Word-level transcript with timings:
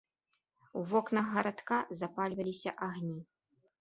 У 0.79 0.85
вокнах 0.93 1.29
гарадка 1.35 1.79
запальваліся 2.03 2.75
агні. 2.89 3.19